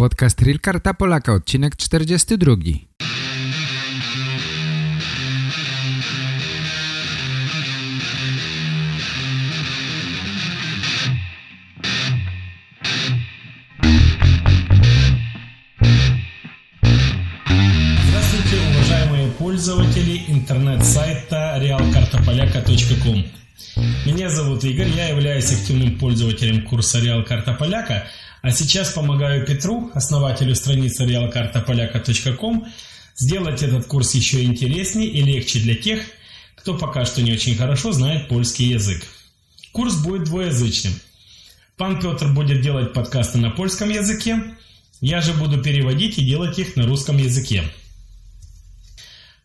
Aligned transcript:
Podcast 0.00 0.42
Real 0.42 0.58
Karta 0.58 0.92
Polaka, 0.92 1.32
odcinek 1.32 1.76
42. 1.76 2.86
Здравствуйте, 18.08 18.56
уважаемые 18.70 19.30
пользователи 19.38 20.24
интернет-сайта 20.28 21.29
realkartapolyaka.com. 22.27 23.25
Меня 24.05 24.29
зовут 24.29 24.63
Игорь, 24.63 24.89
я 24.89 25.09
являюсь 25.09 25.51
активным 25.51 25.97
пользователем 25.97 26.63
курса 26.63 26.99
Реал 26.99 27.23
Карта 27.23 27.53
Поляка, 27.53 28.07
а 28.41 28.51
сейчас 28.51 28.91
помогаю 28.91 29.45
Петру, 29.45 29.91
основателю 29.93 30.55
страницы 30.55 31.05
realkartapolyaka.com, 31.05 32.67
сделать 33.15 33.63
этот 33.63 33.85
курс 33.85 34.13
еще 34.15 34.43
интереснее 34.43 35.09
и 35.09 35.21
легче 35.21 35.59
для 35.59 35.75
тех, 35.75 36.01
кто 36.55 36.77
пока 36.77 37.05
что 37.05 37.21
не 37.21 37.33
очень 37.33 37.55
хорошо 37.55 37.91
знает 37.91 38.27
польский 38.27 38.67
язык. 38.67 39.03
Курс 39.71 39.95
будет 39.95 40.25
двуязычным. 40.25 40.93
Пан 41.77 41.99
Петр 41.99 42.31
будет 42.33 42.61
делать 42.61 42.93
подкасты 42.93 43.37
на 43.37 43.49
польском 43.49 43.89
языке, 43.89 44.43
я 44.99 45.21
же 45.21 45.33
буду 45.33 45.61
переводить 45.61 46.19
и 46.19 46.25
делать 46.25 46.59
их 46.59 46.75
на 46.75 46.85
русском 46.85 47.17
языке. 47.17 47.63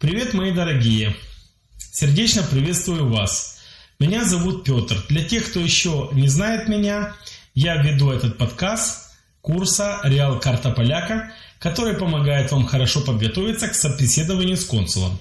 Привет, 0.00 0.34
мои 0.34 0.50
дорогие! 0.50 1.14
Сердечно 1.96 2.42
приветствую 2.42 3.08
вас! 3.08 3.58
Меня 4.00 4.24
зовут 4.24 4.64
Петр. 4.64 5.00
Для 5.08 5.22
тех, 5.22 5.48
кто 5.48 5.60
еще 5.60 6.08
не 6.10 6.26
знает 6.26 6.66
меня, 6.66 7.14
я 7.54 7.80
веду 7.80 8.10
этот 8.10 8.36
подкаст 8.36 9.12
курса 9.40 10.00
«Реал 10.02 10.40
Карта 10.40 10.72
Поляка», 10.72 11.30
который 11.60 11.94
помогает 11.94 12.50
вам 12.50 12.66
хорошо 12.66 13.02
подготовиться 13.02 13.68
к 13.68 13.76
собеседованию 13.76 14.56
с 14.56 14.64
консулом. 14.64 15.20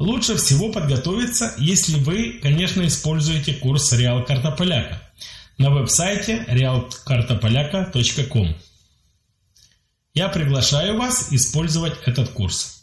Лучше 0.00 0.34
всего 0.34 0.72
подготовиться, 0.72 1.54
если 1.58 2.00
вы, 2.00 2.40
конечно, 2.42 2.84
используете 2.84 3.54
курс 3.54 3.92
«Реал 3.92 4.24
Карта 4.24 4.50
Поляка» 4.50 5.00
на 5.58 5.70
веб-сайте 5.70 6.44
realkartapolyaka.com. 6.48 8.56
Я 10.12 10.28
приглашаю 10.28 10.98
вас 10.98 11.32
использовать 11.32 11.94
этот 12.04 12.30
курс. 12.30 12.75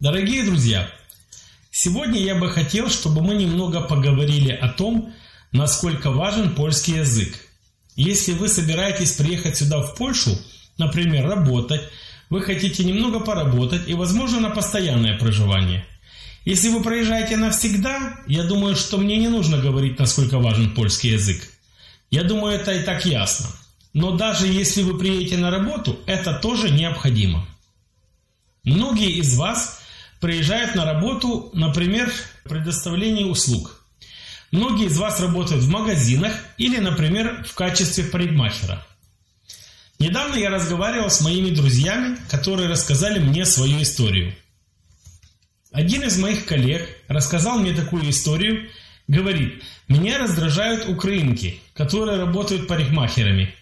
Дорогие 0.00 0.44
друзья, 0.44 0.88
сегодня 1.72 2.20
я 2.20 2.36
бы 2.36 2.48
хотел, 2.50 2.88
чтобы 2.88 3.20
мы 3.20 3.34
немного 3.34 3.80
поговорили 3.80 4.52
о 4.52 4.68
том, 4.68 5.12
насколько 5.50 6.12
важен 6.12 6.54
польский 6.54 6.98
язык. 6.98 7.34
Если 7.96 8.30
вы 8.30 8.46
собираетесь 8.46 9.14
приехать 9.14 9.56
сюда 9.56 9.82
в 9.82 9.96
Польшу, 9.96 10.38
например, 10.76 11.26
работать, 11.26 11.82
вы 12.30 12.42
хотите 12.42 12.84
немного 12.84 13.18
поработать 13.18 13.88
и, 13.88 13.94
возможно, 13.94 14.38
на 14.38 14.50
постоянное 14.50 15.18
проживание. 15.18 15.84
Если 16.44 16.68
вы 16.68 16.80
проезжаете 16.80 17.36
навсегда, 17.36 18.20
я 18.28 18.44
думаю, 18.44 18.76
что 18.76 18.98
мне 18.98 19.16
не 19.16 19.26
нужно 19.26 19.58
говорить, 19.58 19.98
насколько 19.98 20.38
важен 20.38 20.76
польский 20.76 21.10
язык. 21.10 21.42
Я 22.12 22.22
думаю, 22.22 22.54
это 22.54 22.70
и 22.70 22.84
так 22.84 23.04
ясно. 23.04 23.48
Но 23.94 24.12
даже 24.12 24.46
если 24.46 24.82
вы 24.82 24.96
приедете 24.96 25.38
на 25.38 25.50
работу, 25.50 25.98
это 26.06 26.34
тоже 26.34 26.70
необходимо. 26.70 27.44
Многие 28.62 29.10
из 29.10 29.36
вас 29.36 29.78
приезжают 30.20 30.74
на 30.74 30.84
работу, 30.84 31.50
например, 31.54 32.12
предоставление 32.44 33.26
услуг. 33.26 33.84
Многие 34.50 34.86
из 34.86 34.98
вас 34.98 35.20
работают 35.20 35.62
в 35.62 35.68
магазинах 35.68 36.32
или, 36.56 36.78
например, 36.78 37.44
в 37.44 37.54
качестве 37.54 38.04
парикмахера. 38.04 38.86
Недавно 39.98 40.36
я 40.36 40.48
разговаривал 40.48 41.10
с 41.10 41.20
моими 41.20 41.50
друзьями, 41.50 42.18
которые 42.30 42.68
рассказали 42.68 43.18
мне 43.18 43.44
свою 43.44 43.82
историю. 43.82 44.34
Один 45.72 46.02
из 46.02 46.18
моих 46.18 46.46
коллег 46.46 46.88
рассказал 47.08 47.58
мне 47.58 47.74
такую 47.74 48.08
историю, 48.08 48.70
говорит, 49.06 49.62
меня 49.88 50.18
раздражают 50.18 50.88
украинки, 50.88 51.60
которые 51.74 52.18
работают 52.18 52.68
парикмахерами. 52.68 53.54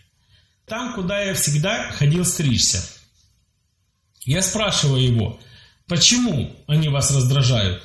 Там, 0.67 0.95
куда 0.95 1.21
я 1.21 1.35
всегда 1.35 1.91
ходил 1.93 2.25
стричься. 2.25 2.83
Я 4.25 4.43
спрашиваю 4.43 5.03
его, 5.03 5.41
почему 5.87 6.55
они 6.67 6.89
вас 6.89 7.15
раздражают? 7.15 7.83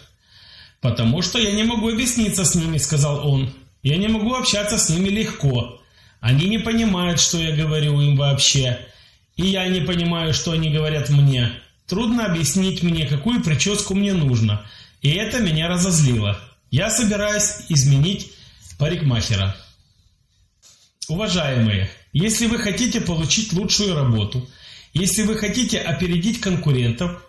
«Потому 0.82 1.22
что 1.22 1.38
я 1.38 1.52
не 1.52 1.64
могу 1.64 1.90
объясниться 1.90 2.44
с 2.44 2.56
ними»,— 2.56 2.78
сказал 2.80 3.28
он. 3.28 3.54
«Я 3.84 3.98
не 3.98 4.08
могу 4.08 4.34
общаться 4.34 4.80
с 4.80 4.90
ними 4.90 5.10
легко. 5.10 5.80
Они 6.20 6.48
не 6.48 6.58
понимают, 6.58 7.20
что 7.20 7.38
я 7.38 7.56
говорю 7.56 8.02
им 8.02 8.18
вообще. 8.18 8.80
И 9.38 9.46
я 9.46 9.68
не 9.68 9.82
понимаю, 9.82 10.34
что 10.34 10.52
они 10.52 10.72
говорят 10.72 11.10
мне. 11.10 11.52
Трудно 11.86 12.26
объяснить 12.26 12.82
мне, 12.82 13.06
какую 13.06 13.44
прическу 13.44 13.94
мне 13.94 14.14
нужно. 14.14 14.66
И 15.02 15.12
это 15.12 15.40
меня 15.40 15.68
разозлило. 15.68 16.40
Я 16.72 16.90
собираюсь 16.90 17.66
изменить 17.70 18.32
парикмахера». 18.80 19.56
Уважаемые, 21.08 21.92
если 22.14 22.48
вы 22.48 22.58
хотите 22.58 23.02
получить 23.02 23.54
лучшую 23.54 23.96
работу, 23.96 24.50
если 24.94 25.24
вы 25.24 25.38
хотите 25.38 25.80
опередить 25.80 26.40
конкурентов, 26.40 27.22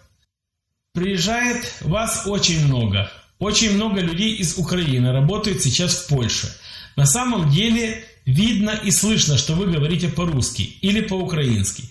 приезжает 0.92 1.74
вас 1.80 2.22
очень 2.26 2.66
много– 2.66 3.10
очень 3.42 3.74
много 3.74 4.00
людей 4.00 4.36
из 4.36 4.56
Украины 4.56 5.10
работают 5.10 5.62
сейчас 5.62 5.96
в 5.96 6.06
Польше. 6.06 6.54
На 6.94 7.06
самом 7.06 7.50
деле 7.50 8.04
видно 8.24 8.70
и 8.70 8.92
слышно, 8.92 9.36
что 9.36 9.54
вы 9.54 9.66
говорите 9.66 10.06
по-русски 10.06 10.62
или 10.80 11.00
по-украински. 11.00 11.82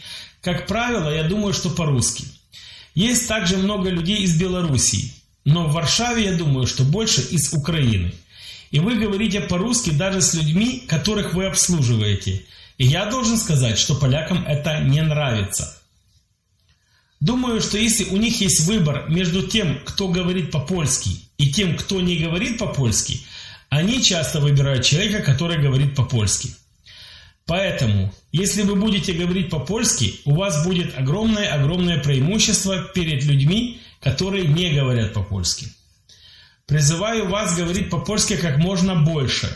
Как 0.41 0.65
правило, 0.65 1.13
я 1.13 1.23
думаю, 1.23 1.53
что 1.53 1.69
по-русски. 1.69 2.23
Есть 2.95 3.27
также 3.27 3.57
много 3.57 3.89
людей 3.89 4.19
из 4.19 4.39
Белоруссии, 4.39 5.11
но 5.43 5.67
в 5.67 5.73
Варшаве 5.73 6.23
я 6.23 6.37
думаю, 6.37 6.67
что 6.67 6.85
больше 6.85 7.19
из 7.19 7.51
Украины. 7.51 8.13
И 8.71 8.79
вы 8.79 8.95
говорите 8.95 9.41
по-русски 9.41 9.89
даже 9.89 10.21
с 10.21 10.33
людьми, 10.33 10.85
которых 10.87 11.33
вы 11.33 11.47
обслуживаете. 11.47 12.43
И 12.77 12.85
я 12.85 13.07
должен 13.07 13.37
сказать, 13.37 13.77
что 13.77 13.95
полякам 13.95 14.45
это 14.47 14.79
не 14.79 15.01
нравится. 15.01 15.80
Думаю, 17.21 17.61
что 17.61 17.77
если 17.77 18.05
у 18.05 18.17
них 18.17 18.41
есть 18.41 18.61
выбор 18.61 19.05
между 19.07 19.43
тем, 19.43 19.79
кто 19.85 20.07
говорит 20.07 20.49
по-польски, 20.49 21.11
и 21.37 21.51
тем, 21.51 21.77
кто 21.77 22.01
не 22.01 22.17
говорит 22.17 22.57
по-польски, 22.57 23.21
они 23.69 24.01
часто 24.01 24.39
выбирают 24.39 24.83
человека, 24.83 25.21
который 25.21 25.61
говорит 25.61 25.95
по-польски. 25.95 26.55
Поэтому, 27.45 28.11
если 28.31 28.63
вы 28.63 28.75
будете 28.75 29.13
говорить 29.13 29.51
по-польски, 29.51 30.15
у 30.25 30.35
вас 30.35 30.65
будет 30.65 30.97
огромное-огромное 30.97 31.99
преимущество 32.01 32.81
перед 32.95 33.23
людьми, 33.23 33.81
которые 33.99 34.47
не 34.47 34.73
говорят 34.73 35.13
по-польски. 35.13 35.67
Призываю 36.65 37.29
вас 37.29 37.55
говорить 37.55 37.91
по-польски 37.91 38.35
как 38.35 38.57
можно 38.57 38.95
больше. 38.95 39.55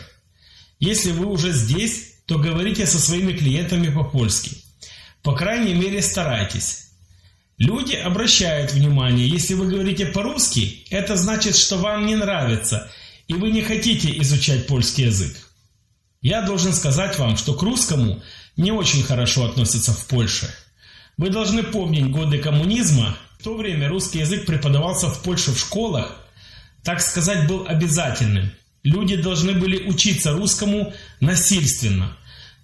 Если 0.78 1.10
вы 1.10 1.26
уже 1.26 1.50
здесь, 1.52 2.18
то 2.26 2.38
говорите 2.38 2.86
со 2.86 3.00
своими 3.00 3.32
клиентами 3.32 3.92
по-польски. 3.92 4.58
По 5.22 5.34
крайней 5.34 5.74
мере 5.74 6.00
старайтесь. 6.00 6.85
Люди 7.58 7.94
обращают 7.94 8.72
внимание, 8.72 9.26
если 9.26 9.54
вы 9.54 9.66
говорите 9.66 10.04
по-русски, 10.04 10.84
это 10.90 11.16
значит, 11.16 11.56
что 11.56 11.78
вам 11.78 12.04
не 12.04 12.14
нравится, 12.14 12.90
и 13.28 13.32
вы 13.32 13.50
не 13.50 13.62
хотите 13.62 14.10
изучать 14.20 14.66
польский 14.66 15.06
язык. 15.06 15.34
Я 16.20 16.42
должен 16.42 16.74
сказать 16.74 17.18
вам, 17.18 17.38
что 17.38 17.54
к 17.54 17.62
русскому 17.62 18.22
не 18.58 18.72
очень 18.72 19.02
хорошо 19.02 19.46
относятся 19.46 19.92
в 19.92 20.06
Польше. 20.06 20.54
Вы 21.16 21.30
должны 21.30 21.62
помнить 21.62 22.10
годы 22.10 22.38
коммунизма. 22.38 23.16
В 23.38 23.44
то 23.44 23.56
время 23.56 23.88
русский 23.88 24.18
язык 24.18 24.44
преподавался 24.44 25.08
в 25.08 25.22
Польше 25.22 25.52
в 25.52 25.58
школах, 25.58 26.14
так 26.82 27.00
сказать, 27.00 27.48
был 27.48 27.64
обязательным. 27.66 28.50
Люди 28.82 29.16
должны 29.16 29.52
были 29.54 29.88
учиться 29.88 30.32
русскому 30.32 30.92
насильственно. 31.20 32.14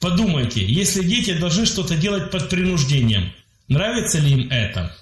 Подумайте, 0.00 0.62
если 0.62 1.02
дети 1.02 1.32
должны 1.32 1.64
что-то 1.64 1.96
делать 1.96 2.30
под 2.30 2.50
принуждением– 2.50 3.32
Нравится 3.72 4.18
ли 4.18 4.32
им 4.32 4.50
это? 4.50 4.94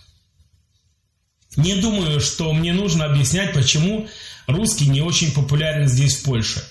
Не 1.57 1.81
думаю, 1.81 2.21
что 2.21 2.53
мне 2.53 2.73
нужно 2.73 3.07
объяснять, 3.07 3.53
почему 3.53 4.09
русский 4.47 4.87
не 4.87 5.01
очень 5.01 5.33
популярен 5.33 5.89
здесь, 5.89 6.19
в 6.19 6.23
Польше. 6.23 6.63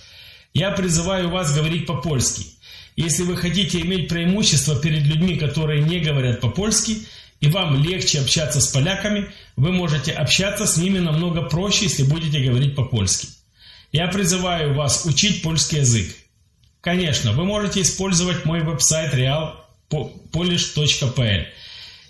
Я 0.54 0.72
призываю 0.72 1.30
вас 1.30 1.54
говорить 1.54 1.86
по-польски. 1.86 2.46
Если 2.96 3.24
вы 3.24 3.36
хотите 3.36 3.82
иметь 3.82 4.08
преимущество 4.08 4.80
перед 4.80 5.04
людьми, 5.04 5.36
которые 5.36 5.84
не 5.84 6.00
говорят 6.00 6.40
по-польски, 6.40 7.00
и 7.42 7.50
вам 7.50 7.84
легче 7.84 8.22
общаться 8.22 8.62
с 8.62 8.70
поляками, 8.70 9.30
вы 9.58 9.74
можете 9.74 10.14
общаться 10.14 10.68
с 10.68 10.78
ними 10.78 11.00
намного 11.00 11.42
проще, 11.42 11.84
если 11.84 12.04
будете 12.04 12.40
говорить 12.40 12.78
по-польски. 12.78 13.28
Я 13.92 14.08
призываю 14.08 14.74
вас 14.74 15.06
учить 15.06 15.42
польский 15.42 15.80
язык. 15.80 16.16
Конечно, 16.80 17.34
вы 17.34 17.44
можете 17.44 17.82
использовать 17.82 18.46
мой 18.46 18.62
веб-сайт 18.62 19.14
realpolish.pl 19.14 21.48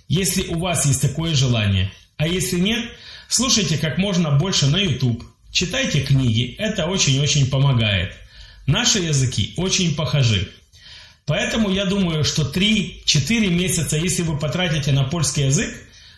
если 0.09 0.47
у 0.47 0.59
вас 0.59 0.85
есть 0.85 1.01
такое 1.01 1.33
желание. 1.33 1.91
А 2.17 2.27
если 2.27 2.59
нет, 2.59 2.83
слушайте 3.29 3.77
как 3.77 3.97
можно 3.97 4.31
больше 4.31 4.67
на 4.67 4.77
YouTube, 4.77 5.23
читайте 5.51 6.01
книги, 6.01 6.56
это 6.57 6.88
очень-очень 6.88 7.50
помогает. 7.50 8.13
Наши 8.67 9.00
языки 9.00 9.53
очень 9.56 9.95
похожи. 9.95 10.50
Поэтому 11.25 11.71
я 11.71 11.85
думаю, 11.85 12.23
что 12.23 12.41
3-4 12.41 13.47
месяца, 13.47 13.97
если 13.97 14.23
вы 14.23 14.38
потратите 14.38 14.91
на 14.91 15.03
польский 15.03 15.45
язык, 15.45 15.69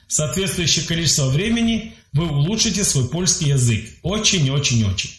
соответствующее 0.08 0.86
количество 0.86 1.28
времени, 1.28 1.94
вы 2.14 2.28
улучшите 2.28 2.84
свой 2.84 3.10
польский 3.10 3.50
язык. 3.50 3.86
Очень-очень-очень. 4.04 5.12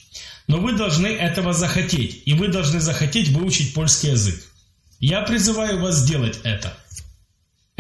Но 0.47 0.59
вы 0.59 0.73
должны 0.73 1.07
этого 1.07 1.53
захотеть. 1.53 2.23
И 2.25 2.33
вы 2.33 2.49
должны 2.49 2.81
захотеть 2.81 3.29
выучить 3.29 3.75
польский 3.75 4.11
язык. 4.11 4.43
Я 4.99 5.23
призываю 5.23 5.81
вас 5.81 5.99
сделать 5.99 6.41
это. 6.43 6.77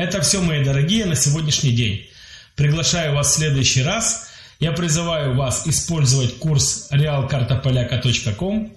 Это 0.02 0.20
все, 0.20 0.40
мои 0.40 0.64
дорогие, 0.64 1.06
на 1.06 1.14
сегодняшний 1.14 1.70
день. 1.70 2.08
Приглашаю 2.56 3.14
вас 3.14 3.30
в 3.30 3.34
следующий 3.36 3.84
раз. 3.84 4.30
Я 4.58 4.72
призываю 4.72 5.36
вас 5.36 5.64
использовать 5.68 6.40
курс 6.40 6.88
realkartapolaka.com 6.90 8.76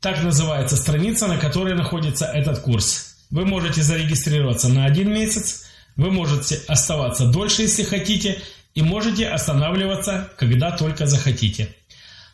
так 0.00 0.22
называется 0.22 0.76
страница, 0.76 1.28
на 1.28 1.38
которой 1.38 1.74
находится 1.74 2.26
этот 2.26 2.58
курс. 2.58 3.16
Вы 3.30 3.46
можете 3.46 3.82
зарегистрироваться 3.82 4.68
на 4.68 4.84
один 4.84 5.10
месяц, 5.14 5.64
вы 5.96 6.10
можете 6.10 6.60
оставаться 6.68 7.24
дольше, 7.24 7.62
если 7.62 7.82
хотите, 7.82 8.42
и 8.74 8.82
можете 8.82 9.28
останавливаться, 9.28 10.28
когда 10.36 10.72
только 10.72 11.06
захотите. 11.06 11.74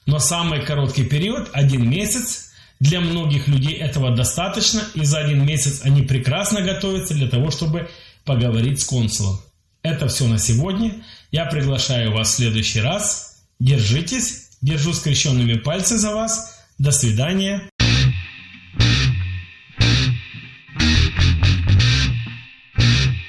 Но 0.07 0.19
самый 0.19 0.63
короткий 0.63 1.05
период– 1.05 1.49
один 1.53 1.89
месяц. 1.89 2.50
Для 2.81 3.01
многих 3.01 3.47
людей 3.47 3.75
этого 3.75 4.17
достаточно, 4.17 4.83
и 4.95 5.05
за 5.05 5.19
один 5.19 5.45
месяц 5.45 5.83
они 5.85 6.03
прекрасно 6.03 6.63
готовятся 6.63 7.15
для 7.15 7.29
того, 7.29 7.51
чтобы 7.51 7.91
поговорить 8.25 8.81
с 8.81 8.85
консулом. 8.85 9.39
Это 9.83 10.09
все 10.09 10.27
на 10.27 10.39
сегодня. 10.39 10.95
Я 11.31 11.45
приглашаю 11.45 12.13
вас 12.13 12.33
в 12.33 12.37
следующий 12.37 12.81
раз. 12.81 13.37
Держитесь. 13.59 14.49
Держу 14.63 14.95
скрещенными 14.95 15.55
пальцы 15.55 15.99
за 15.99 16.15
вас. 16.15 16.59
До 16.79 16.93
свидания. 16.93 17.69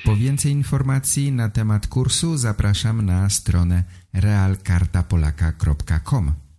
Po 0.06 0.16
więcej 0.16 0.52
informacji 0.52 1.32
na 1.32 1.50
temat 1.50 1.88
kursu 1.88 2.38
zapraszam 2.38 3.06
na 3.06 3.30
stronę 3.30 3.84
realkartapolaka.com. 4.14 6.51